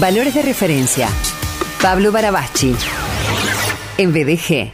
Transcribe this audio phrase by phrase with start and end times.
[0.00, 1.06] Valores de referencia.
[1.82, 2.74] Pablo Barabachi.
[3.98, 4.72] En BDG.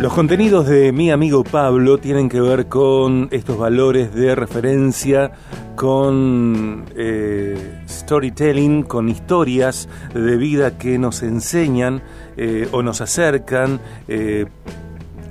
[0.00, 5.30] Los contenidos de mi amigo Pablo tienen que ver con estos valores de referencia,
[5.76, 12.02] con eh, storytelling, con historias de vida que nos enseñan
[12.36, 14.46] eh, o nos acercan, eh,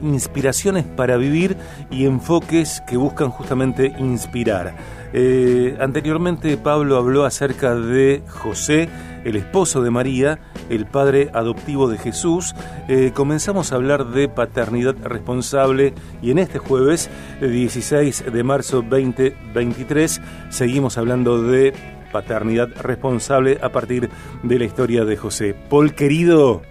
[0.02, 1.58] inspiraciones para vivir
[1.92, 4.76] y enfoques que buscan justamente inspirar.
[5.12, 8.90] Eh, anteriormente Pablo habló acerca de José,
[9.26, 12.54] el esposo de María, el padre adoptivo de Jesús.
[12.88, 17.10] Eh, comenzamos a hablar de paternidad responsable y en este jueves,
[17.42, 21.74] 16 de marzo 2023, seguimos hablando de
[22.12, 24.10] paternidad responsable a partir
[24.43, 25.56] de la historia de José.
[25.70, 26.62] Paul querido,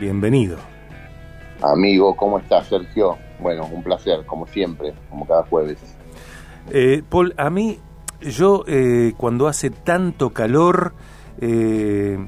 [0.00, 0.71] bienvenido.
[1.62, 3.18] Amigo, ¿cómo estás, Sergio?
[3.38, 5.78] Bueno, un placer, como siempre, como cada jueves.
[6.70, 7.78] Eh, Paul, a mí,
[8.20, 10.92] yo eh, cuando hace tanto calor
[11.40, 12.18] eh,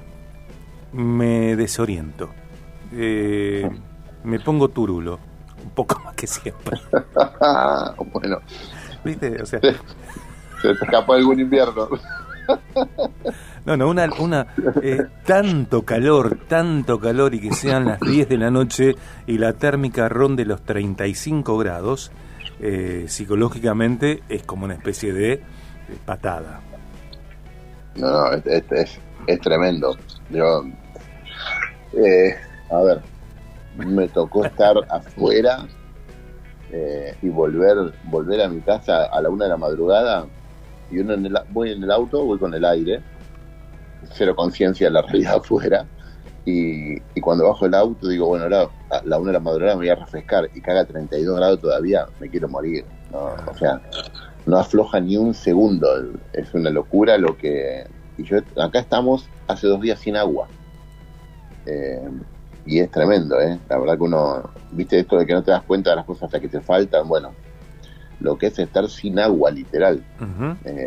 [0.92, 2.30] me desoriento.
[2.92, 3.68] Eh,
[4.24, 5.18] me pongo turulo,
[5.62, 6.78] un poco más que siempre.
[8.12, 8.38] bueno.
[9.04, 9.42] ¿Viste?
[9.42, 11.88] O sea, se, se te escapó algún invierno.
[13.64, 14.46] No, no, una, una
[14.82, 18.94] eh, tanto calor, tanto calor y que sean las 10 de la noche
[19.26, 22.12] y la térmica ronde los 35 grados,
[22.60, 25.40] eh, psicológicamente es como una especie de eh,
[26.04, 26.60] patada.
[27.96, 29.96] No, no, es, tremendo.
[30.28, 30.64] Yo,
[32.70, 33.00] a ver,
[33.78, 35.66] me tocó estar afuera
[37.22, 40.26] y volver volver a mi casa a la una de la madrugada
[40.90, 43.02] y uno en el, voy en el auto, voy con el aire,
[44.12, 45.86] cero conciencia de la realidad afuera
[46.46, 49.80] y, cuando bajo el auto digo, bueno, ahora a la una de la madrugada me
[49.80, 52.84] voy a refrescar y caga 32 grados todavía, me quiero morir.
[53.10, 53.30] ¿no?
[53.50, 53.80] O sea,
[54.44, 55.88] no afloja ni un segundo,
[56.32, 57.86] es una locura lo que...
[58.18, 60.46] Y yo, acá estamos hace dos días sin agua.
[61.66, 62.08] Eh,
[62.66, 63.58] y es tremendo, ¿eh?
[63.68, 66.24] La verdad que uno, viste esto de que no te das cuenta de las cosas
[66.24, 67.32] hasta que te faltan, bueno,
[68.20, 70.56] lo que es estar sin agua, literal, uh -huh.
[70.64, 70.84] eh,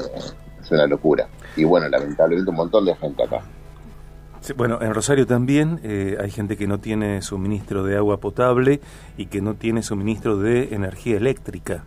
[0.61, 1.27] es una locura.
[1.55, 3.41] Y bueno, lamentablemente un montón de gente acá.
[4.41, 8.79] Sí, bueno, en Rosario también eh, hay gente que no tiene suministro de agua potable
[9.17, 11.83] y que no tiene suministro de energía eléctrica.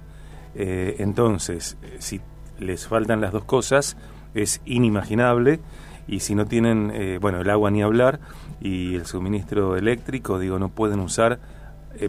[0.54, 2.20] Eh, entonces, si
[2.58, 3.96] les faltan las dos cosas,
[4.34, 5.60] es inimaginable.
[6.08, 8.18] Y si no tienen, eh, bueno, el agua ni hablar
[8.60, 11.38] y el suministro eléctrico, digo, no pueden usar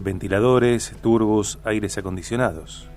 [0.02, 2.88] ventiladores, turbos, aires acondicionados.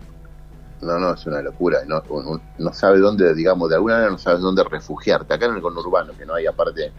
[0.81, 1.79] No, no, es una locura.
[1.85, 5.33] No, no, no, sabe dónde, digamos, de alguna manera no sabes dónde refugiarte.
[5.33, 6.91] Acá en el conurbano, que no hay aparte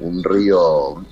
[0.00, 1.04] un río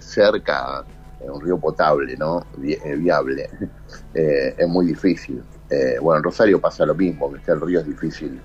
[0.00, 0.84] cerca,
[1.20, 2.44] un río potable, ¿no?
[2.56, 3.48] viable,
[4.14, 5.42] eh, es muy difícil.
[5.70, 8.40] Eh, bueno, en Rosario pasa lo mismo, que el río es difícil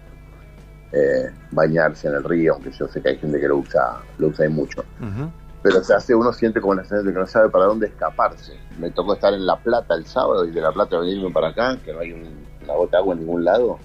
[0.92, 4.28] eh, bañarse en el río, aunque yo sé que hay gente que lo usa, lo
[4.28, 4.84] usa mucho.
[5.00, 5.32] Uh -huh.
[5.64, 8.54] Pero se hace, uno siente como la sensación de que no sabe para dónde escaparse.
[8.80, 11.78] Me tocó estar en La Plata el sábado y de La Plata venirme para acá,
[11.86, 13.80] que no hay un, una gota de agua en ningún lado.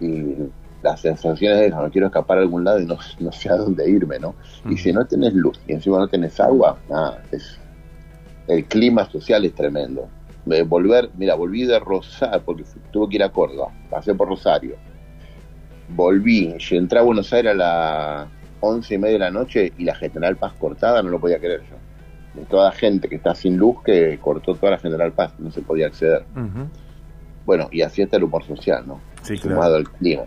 [0.00, 0.36] Y
[0.82, 3.88] la sensación es no quiero escapar a algún lado y no, no sé a dónde
[3.88, 4.34] irme, ¿no?
[4.68, 6.78] Y si no tenés luz y encima no tenés agua,
[7.30, 7.58] es,
[8.48, 10.08] el clima social es tremendo.
[10.44, 14.74] Me volver, mira, volví de Rosario, porque tuve que ir a Córdoba, pasé por Rosario,
[15.90, 18.28] volví, entré a Buenos Aires a las
[18.60, 21.62] once y media de la noche y la General Paz cortada, no lo podía creer
[21.62, 21.76] yo.
[22.40, 25.50] De toda la gente que está sin luz que cortó toda la General Paz, no
[25.52, 26.24] se podía acceder.
[26.34, 26.68] Uh -huh.
[27.44, 29.00] Bueno, y así está el humor social, ¿no?
[29.22, 29.56] Sí, claro.
[29.56, 30.22] Sumado al clima.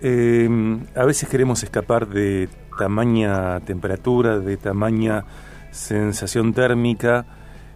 [0.00, 0.48] Eh,
[0.94, 2.48] a veces queremos escapar de
[2.78, 5.24] tamaña temperatura, de tamaña
[5.70, 7.26] sensación térmica.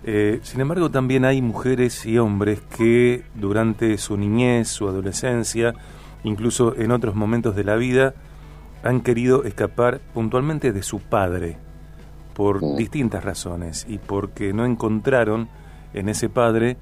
[0.05, 5.75] Eh, sin embargo, también hay mujeres y hombres que durante su niñez, su adolescencia,
[6.25, 8.15] incluso en otros momentos de la vida,
[8.83, 11.57] han querido escapar puntualmente de su padre
[12.35, 12.67] por sí.
[12.77, 15.49] distintas razones y porque no encontraron
[15.95, 16.77] en ese padre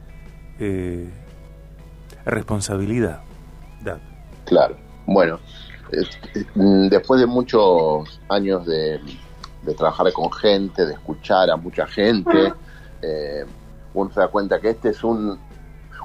[0.59, 1.09] eh,
[2.25, 3.23] responsabilidad.
[4.45, 4.77] Claro.
[5.07, 5.41] Bueno,
[6.55, 9.01] después de muchos años de,
[9.63, 12.53] de, trabajar con gente, de escuchar a mucha gente,
[13.03, 13.45] eh,
[13.95, 15.39] uno se da cuenta que este es un,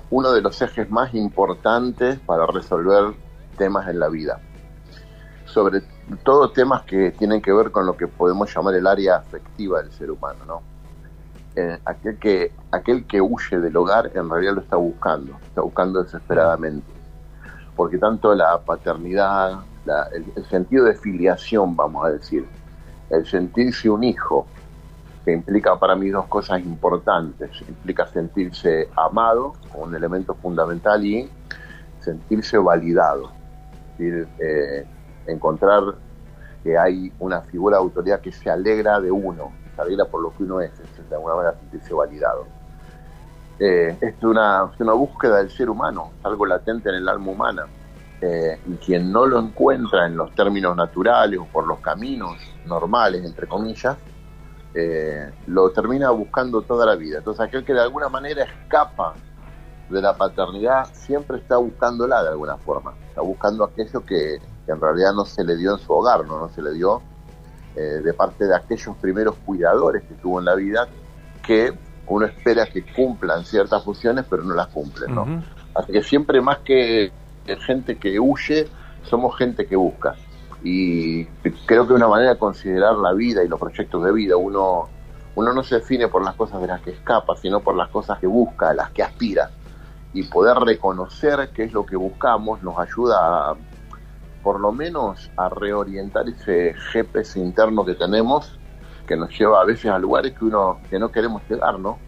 [0.09, 3.13] uno de los ejes más importantes para resolver
[3.57, 4.39] temas en la vida.
[5.45, 5.81] Sobre
[6.23, 9.91] todo temas que tienen que ver con lo que podemos llamar el área afectiva del
[9.91, 10.61] ser humano, ¿no?
[11.59, 16.03] Eh, aquel, que, aquel que huye del hogar en realidad lo está buscando, está buscando
[16.03, 16.85] desesperadamente.
[17.75, 19.61] Porque tanto la paternidad,
[20.13, 22.45] el, sentido de filiación, vamos a decir,
[23.09, 24.45] el sentirse un hijo,
[25.25, 27.49] que implica para mí dos cosas importantes.
[27.67, 31.27] Implica sentirse amado, como un elemento fundamental, y
[32.01, 33.31] sentirse validado.
[33.97, 34.85] decir, eh,
[35.25, 35.95] encontrar
[36.63, 39.51] que hay una figura de autoridad que se alegra de uno,
[39.81, 40.71] alegra por lo que uno es,
[41.09, 42.45] de alguna manera sentirse validado.
[43.59, 47.67] Eh, es, una, es una búsqueda del ser humano, algo latente en el alma humana.
[48.19, 52.35] Eh, y quien no lo encuentra en los términos naturales o por los caminos
[52.65, 53.95] normales, entre comillas,
[54.73, 57.19] eh, lo termina buscando toda la vida.
[57.19, 59.13] Entonces aquel que de alguna manera escapa
[59.89, 65.13] de la paternidad siempre está buscándola de alguna forma, está buscando aquello que, en realidad
[65.13, 67.01] no se le dio en su hogar, no, no se le dio
[67.77, 70.87] eh, de parte de aquellos primeros cuidadores que tuvo en la vida
[71.45, 71.71] que
[72.07, 75.13] uno espera que cumplan ciertas funciones pero no las cumplen.
[75.13, 75.43] ¿no?
[75.75, 77.11] Así que siempre más que
[77.55, 78.67] gente que huye,
[79.03, 80.15] somos gente que busca.
[80.63, 81.25] Y
[81.65, 84.89] creo que una manera de considerar la vida y los proyectos de vida, uno,
[85.35, 88.19] uno no se define por las cosas de las que escapa, sino por las cosas
[88.19, 89.51] que busca, las que aspira.
[90.13, 93.55] Y poder reconocer qué es lo que buscamos nos ayuda a,
[94.47, 98.57] por lo menos a reorientar ese GPS interno que tenemos,
[99.05, 101.99] que nos lleva a veces a lugares que uno que no queremos llegar, ¿no?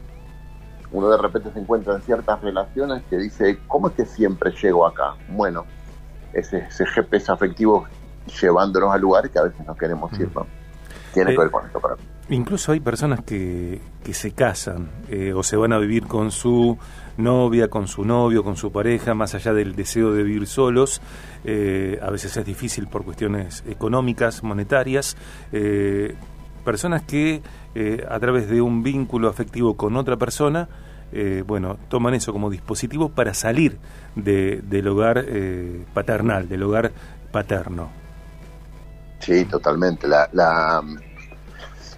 [0.94, 4.88] uno de repente se encuentra en ciertas relaciones que dice, ¿cómo es que siempre llego
[4.88, 5.16] acá?
[5.28, 5.66] Bueno,
[6.32, 7.86] ese, ese GPS afectivo
[8.42, 10.48] llevándonos a lugares que a veces no queremos ir, ¿no?
[11.14, 12.04] Tiene que ver con esto para mí.
[12.32, 16.78] Incluso hay personas que, que se casan eh, o se van a vivir con su
[17.18, 21.02] novia, con su novio, con su pareja, más allá del deseo de vivir solos.
[21.44, 25.18] Eh, a veces es difícil por cuestiones económicas, monetarias.
[26.64, 27.42] personas que
[28.08, 30.70] a través de un vínculo afectivo con otra persona,
[31.48, 33.80] bueno, toman eso como dispositivo para salir
[34.16, 35.26] de, del hogar
[35.94, 36.92] paternal, del hogar
[37.32, 37.90] paterno.
[39.20, 40.08] Sí, totalmente.
[40.08, 40.82] La,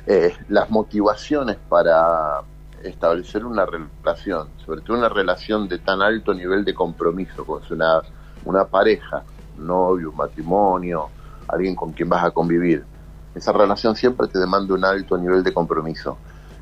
[0.07, 2.41] eh, las motivaciones para
[2.83, 8.01] establecer una relación, sobre todo una relación de tan alto nivel de compromiso, con una,
[8.45, 9.23] una pareja,
[9.57, 11.09] un novio, un matrimonio,
[11.47, 12.83] alguien con quien vas a convivir.
[13.35, 16.17] Esa relación siempre te demanda un alto nivel de compromiso.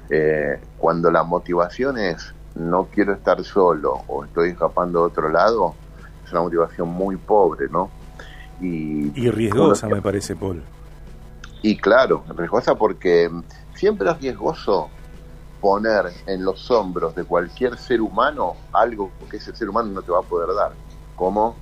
[0.10, 5.76] Eh, cuando la motivación es no quiero estar solo o estoy escapando de otro lado,
[6.26, 7.90] es una motivación muy pobre, ¿no?
[8.60, 10.62] Y, riesgosa, me parece, Paul.
[11.62, 13.30] Y claro, riesgosa porque
[13.74, 14.90] siempre es riesgoso
[15.60, 20.12] poner en los hombros de cualquier ser humano algo que ese ser humano no te
[20.12, 20.72] va a poder dar,
[21.16, 21.56] como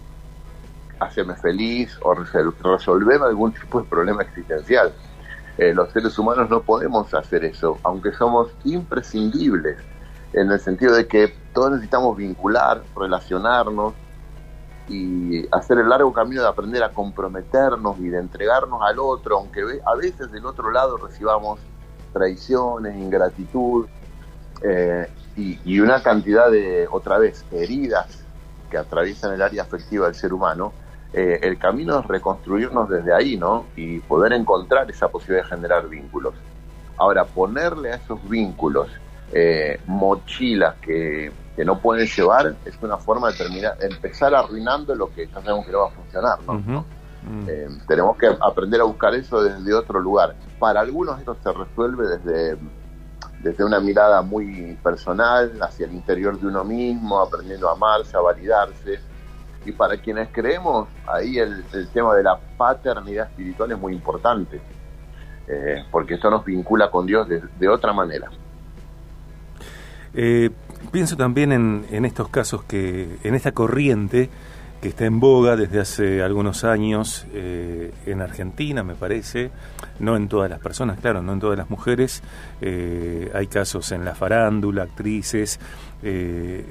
[1.00, 4.94] hacerme feliz o resolverme algún tipo de problema existencial.
[5.58, 9.78] Eh, los seres humanos no podemos hacer eso, aunque somos imprescindibles,
[10.34, 13.96] en el sentido de que todos necesitamos vincular, relacionarnos,
[14.90, 19.62] y hacer el largo camino de aprender a comprometernos y de entregarnos al otro, aunque
[19.86, 21.60] a veces del otro lado recibamos
[22.14, 23.88] traiciones, ingratitud
[24.62, 28.24] eh, y, una cantidad de, otra vez, heridas
[28.72, 30.74] que atraviesan el área afectiva del ser humano,
[31.14, 33.66] eh, el camino es reconstruirnos desde ahí, ¿no?
[33.76, 36.34] Y poder encontrar esa posibilidad de generar vínculos.
[36.98, 38.90] Ahora, ponerle a esos vínculos
[39.32, 45.12] eh, mochilas que que no pueden llevar es una forma de terminar, empezar arruinando lo
[45.12, 46.40] que ya sabemos que no va a funcionar.
[46.46, 46.86] ¿no?
[47.48, 50.36] Eh, tenemos que aprender a buscar eso desde otro lugar.
[50.60, 52.58] Para algunos esto se resuelve desde,
[53.42, 58.20] desde una mirada muy personal, hacia el interior de uno mismo, aprendiendo a amarse, a
[58.20, 59.00] validarse.
[59.66, 64.62] Y para quienes creemos, ahí el, tema de la paternidad espiritual es muy importante,
[65.48, 68.30] eh, porque esto nos vincula con Dios de, de otra manera.
[70.14, 70.50] Eh,
[70.92, 74.30] Pienso también en, estos casos que, en esta corriente
[74.82, 79.52] que está en boga desde hace algunos años eh, en Argentina, me parece,
[80.00, 82.24] no en todas las personas, claro, no en todas las mujeres,
[82.62, 85.60] eh, hay casos en la farándula, actrices
[86.02, 86.64] que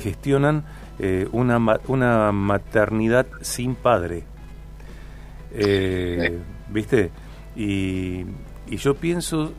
[0.00, 0.64] gestionan
[1.32, 1.58] una,
[1.88, 4.24] una maternidad sin padre,
[6.70, 7.10] ¿viste?
[7.56, 8.24] Y,
[8.68, 9.52] yo pienso,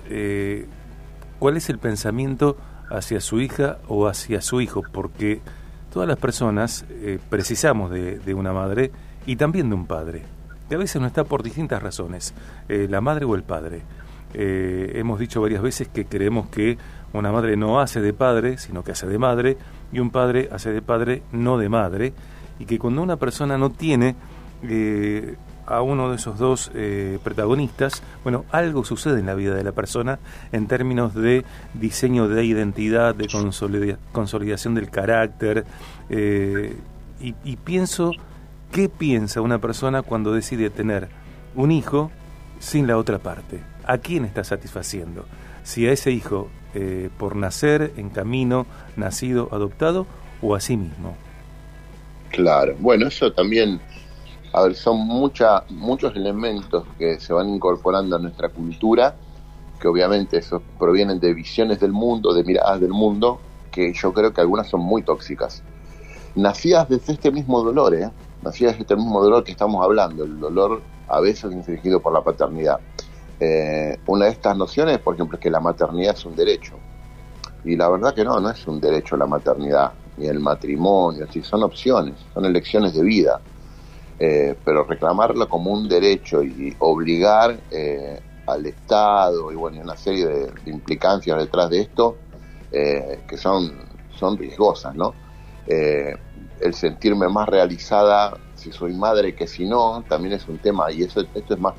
[1.40, 2.58] ¿cuál es el pensamiento?
[2.92, 5.42] Hacia su hija o hacia su hijo, porque
[5.92, 8.92] todas las personas eh, precisamos de, una madre
[9.26, 10.24] y también de un padre,
[10.70, 12.34] que a veces no está por distintas razones,
[12.70, 13.82] eh, la madre o el padre.
[14.34, 16.78] Eh, hemos dicho varias veces que creemos que
[17.12, 19.58] una madre no hace de padre, sino que hace de madre,
[19.92, 22.14] y un padre hace de padre, no de madre,
[22.60, 24.16] y que cuando una persona no tiene
[25.72, 29.72] a uno de esos dos eh, protagonistas, bueno, algo sucede en la vida de la
[29.72, 30.20] persona
[30.52, 33.28] en términos de diseño de identidad, de
[34.12, 35.66] consolidación del carácter,
[36.10, 36.76] eh,
[37.22, 38.14] y, pienso,
[38.72, 41.08] ¿qué piensa una persona cuando decide tener
[41.56, 42.10] un hijo
[42.60, 43.60] sin la otra parte?
[43.86, 45.26] ¿A quién está satisfaciendo?
[45.64, 50.08] Si a ese hijo eh, por nacer, en camino, nacido, adoptado,
[50.42, 51.16] o a sí mismo.
[52.32, 53.80] Claro, bueno, eso también
[54.54, 59.16] a ver, son mucha, muchos elementos que se van incorporando a nuestra cultura,
[59.80, 63.40] que obviamente esos provienen de visiones del mundo, de miradas del mundo,
[63.72, 65.64] que yo creo que algunas son muy tóxicas.
[66.36, 68.10] Nacidas desde este mismo dolor, ¿eh?
[68.44, 72.22] Nacidas desde este mismo dolor que estamos hablando, el dolor a veces infligido por la
[72.22, 72.80] paternidad.
[73.40, 76.76] Eh, una de estas nociones, por ejemplo, es que la maternidad es un derecho.
[77.64, 81.42] Y la verdad que no, no es un derecho la maternidad, ni el matrimonio, si
[81.42, 83.40] son opciones, son elecciones de vida.
[84.24, 90.28] Eh, pero reclamarlo como un derecho y obligar eh, al Estado y bueno, una serie
[90.28, 92.18] de, implicancias detrás de esto
[92.72, 93.74] que son,
[94.16, 95.14] son riesgosas, ¿no?
[95.68, 101.04] el sentirme más realizada si soy madre que si no, también es un tema, y
[101.04, 101.74] eso esto es más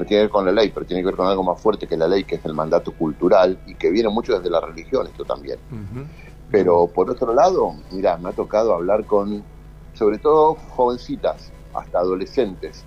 [0.00, 1.86] no tiene que ver con la ley, pero tiene que ver con algo más fuerte
[1.86, 5.06] que la ley, que es el mandato cultural y que viene mucho desde la religión,
[5.06, 5.58] esto también.
[6.50, 9.44] Pero por otro lado, mira, me ha tocado hablar con,
[10.00, 12.86] sobre todo, jovencitas, hasta adolescentes,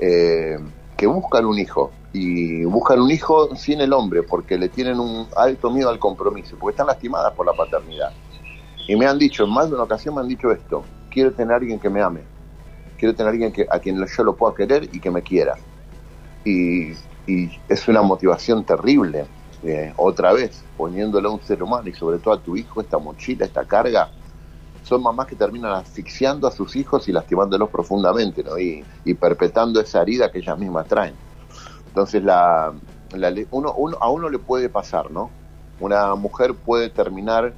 [0.00, 0.58] eh,
[0.96, 5.28] que buscan un hijo y buscan un hijo sin el hombre porque le tienen un
[5.36, 8.10] alto miedo al compromiso, porque están lastimadas por la paternidad.
[8.88, 11.52] Y me han dicho, en más de una ocasión me han dicho esto, quiero tener
[11.52, 12.22] a alguien que me ame,
[12.98, 15.54] quiero tener a alguien que, a quien yo lo pueda querer y que me quiera
[16.44, 16.92] y,
[17.68, 19.26] es una motivación terrible.
[19.62, 22.98] Eh, otra vez, poniéndole a un ser humano y sobre todo a tu hijo esta
[22.98, 24.10] mochila, esta carga,
[24.86, 28.56] son mamás que terminan asfixiando a sus hijos y lastimándolos profundamente, ¿no?
[28.56, 31.14] Y, perpetrando esa herida que ellas mismas traen.
[31.88, 32.72] Entonces, la,
[33.50, 35.28] uno, a uno le puede pasar, ¿no?
[35.80, 37.52] Una mujer puede terminar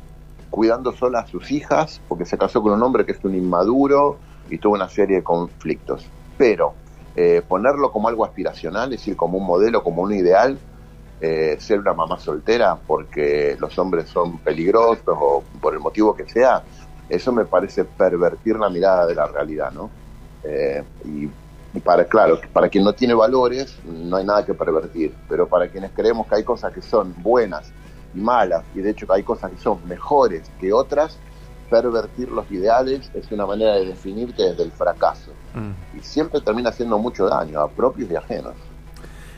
[0.48, 4.16] cuidando sola a sus hijas porque se casó con un hombre que es un inmaduro
[4.48, 6.06] y tuvo una serie de conflictos.
[6.38, 6.72] Pero
[7.14, 10.58] eh, ponerlo como algo aspiracional, es decir, como un modelo, como un ideal,
[11.20, 16.26] eh, ser una mamá soltera porque los hombres son peligrosos o por el motivo que
[16.26, 16.62] sea,
[17.08, 19.90] eso me parece pervertir la mirada de la realidad, ¿no?
[20.44, 21.28] Eh, y,
[21.80, 25.92] para, claro, para quien no tiene valores, no hay nada que pervertir, pero para quienes
[25.92, 27.70] creemos que hay cosas que son buenas
[28.14, 31.18] y malas, y de hecho que hay cosas que son mejores que otras,
[31.68, 35.32] pervertir los ideales es una manera de definirte desde el fracaso.
[35.54, 35.98] Mm.
[35.98, 38.54] Y siempre termina haciendo mucho daño a propios y ajenos.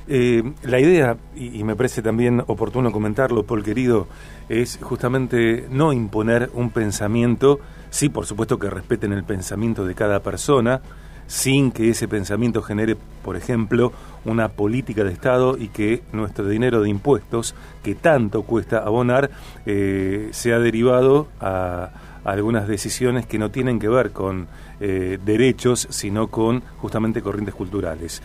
[0.08, 4.08] Eh, la idea, y, me parece también oportuno comentarlo, Paul querido,
[4.48, 10.20] es justamente no imponer un pensamiento, sí, por supuesto que respeten el pensamiento de cada
[10.20, 10.80] persona,
[11.26, 13.92] sin que ese pensamiento genere, por ejemplo,
[14.24, 17.54] una política de Estado y que nuestro dinero de impuestos,
[17.84, 19.30] que tanto cuesta abonar,
[19.64, 21.90] eh, sea derivado a
[22.24, 24.48] algunas decisiones que no tienen que ver con
[24.80, 28.22] eh, derechos, sino con justamente corrientes culturales.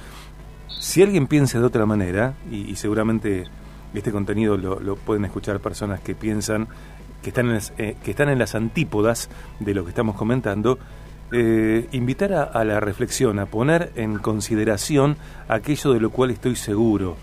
[0.67, 3.45] Si alguien piensa de otra manera, y, seguramente
[3.93, 6.67] este contenido lo, pueden escuchar personas que piensan
[7.21, 9.29] que están en las, eh, que están en las antípodas
[9.59, 10.77] de lo que estamos comentando,
[11.31, 15.17] eh, invitar a, la reflexión, a poner en consideración
[15.47, 17.17] aquello de lo cual estoy seguro,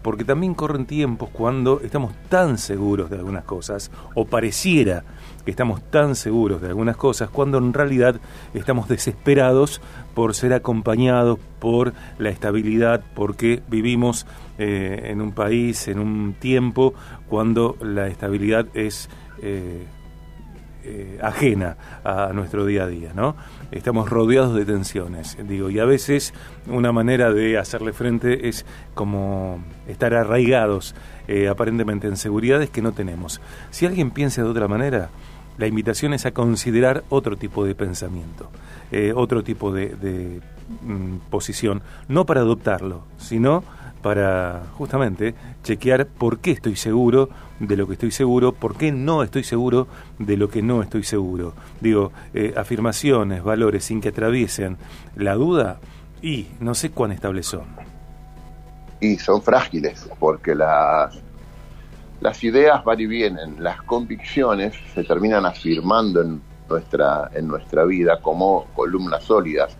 [0.00, 5.04] porque también corren tiempos cuando estamos tan seguros de algunas cosas, o pareciera
[5.48, 8.20] que estamos tan seguros de algunas cosas cuando en realidad
[8.52, 9.80] estamos desesperados
[10.14, 14.26] por ser acompañados por la estabilidad, porque vivimos
[14.58, 16.92] eh, en un país, en un tiempo,
[17.30, 19.08] cuando la estabilidad es
[19.40, 19.86] eh,
[20.84, 23.34] eh, ajena a nuestro día a día, ¿no?
[23.70, 26.34] Estamos rodeados de tensiones, digo, y a veces
[26.66, 30.94] una manera de hacerle frente es como estar arraigados
[31.50, 33.40] aparentemente en seguridades que no tenemos.
[33.70, 35.10] Si alguien piensa de otra manera,
[35.58, 38.50] la invitación es a considerar otro tipo de pensamiento,
[38.92, 40.40] eh, otro tipo de,
[40.82, 43.64] mm, posición, no para adoptarlo, sino
[44.02, 45.34] para justamente
[45.64, 49.88] chequear por qué estoy seguro de lo que estoy seguro, por qué no estoy seguro
[50.20, 51.54] de lo que no estoy seguro.
[51.80, 54.76] Digo, eh, afirmaciones, valores sin que atraviesen
[55.16, 55.80] la duda
[56.22, 57.66] y no sé cuán estables son.
[59.00, 61.20] Y son frágiles, porque las
[62.20, 68.20] las ideas van y vienen, las convicciones se terminan afirmando en nuestra, en nuestra vida
[68.20, 69.76] como columnas sólidas.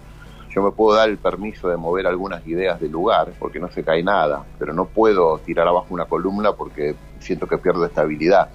[0.50, 3.82] Yo me puedo dar el permiso de mover algunas ideas de lugar porque no se
[3.82, 8.48] cae nada, pero no puedo tirar abajo una columna porque siento que pierdo estabilidad.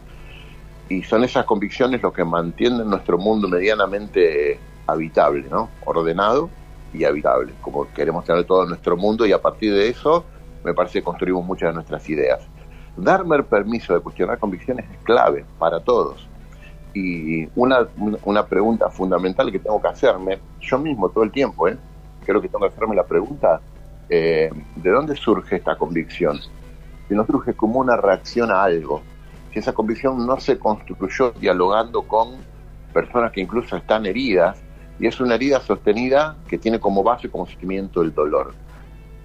[0.89, 5.69] Y son esas convicciones lo que mantienen nuestro mundo medianamente habitable, ¿no?
[5.85, 6.49] Ordenado
[6.93, 10.25] y habitable, como queremos tener todo nuestro mundo y a partir de eso
[10.63, 12.47] me parece que construimos muchas de nuestras ideas
[12.97, 16.27] darme el permiso de cuestionar convicciones es clave para todos.
[16.93, 17.87] Y una,
[18.23, 21.77] una pregunta fundamental que tengo que hacerme, yo mismo todo el tiempo, ¿eh?
[22.23, 23.61] creo que tengo que hacerme la pregunta,
[24.09, 26.39] eh, ¿de dónde surge esta convicción?
[27.07, 29.01] Si no surge como una reacción a algo,
[29.51, 32.37] si esa convicción no se construyó dialogando con
[32.93, 34.61] personas que incluso están heridas,
[34.99, 38.53] y es una herida sostenida que tiene como base, como cimiento el dolor.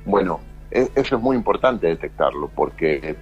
[0.05, 3.17] Bueno, e, eso es muy importante detectarlo, porque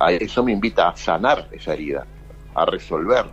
[0.00, 2.06] a eso me invita a sanar esa herida,
[2.54, 3.26] a resolver,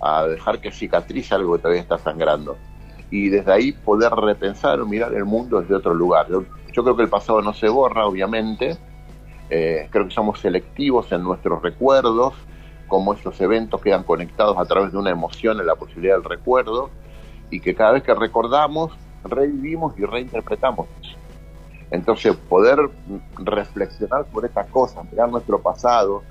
[0.00, 2.56] a dejar que cicatrice algo que todavía está sangrando.
[3.10, 6.26] Y desde ahí poder repensar o mirar el mundo desde otro lugar.
[6.28, 8.76] Yo, creo que el pasado no se borra, obviamente.
[9.50, 12.32] Eh, creo que somos selectivos en nuestros recuerdos,
[12.88, 16.90] como esos eventos quedan conectados a través de una emoción en la posibilidad del recuerdo,
[17.50, 18.92] y que cada vez que recordamos,
[19.24, 20.88] revivimos y reinterpretamos.
[21.94, 22.90] Entonces, poder
[23.36, 26.22] reflexionar sobre estas cosas, mirar nuestro pasado,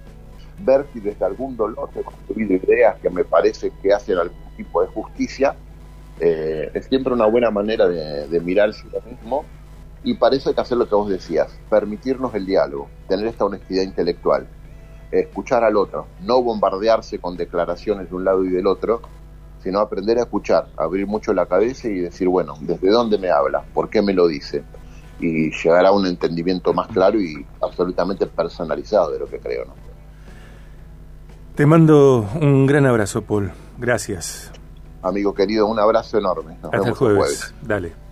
[0.60, 4.82] ver si desde algún dolor he construido ideas que me parece que hacen algún tipo
[4.82, 5.56] de justicia,
[6.20, 9.46] eh, es siempre una buena manera de, de mirarse lo mismo
[10.04, 14.46] y hay que hacer lo que vos decías, permitirnos el diálogo, tener esta honestidad intelectual,
[15.12, 19.02] escuchar al otro, no bombardearse con declaraciones de un lado y del otro,
[19.64, 23.64] sino aprender a escuchar, abrir mucho la cabeza y decir, bueno, ¿desde dónde me habla?
[23.74, 24.62] ¿Por qué me lo dice?
[25.20, 29.66] Y llegar a un entendimiento más claro y absolutamente personalizado de lo que creo.
[29.66, 29.74] ¿no?
[31.56, 33.52] Te mando un gran abrazo, Paul.
[33.78, 34.52] Gracias.
[35.02, 36.58] Amigo querido, un abrazo enorme.
[36.64, 37.54] Hasta el jueves.
[37.62, 38.03] Dale.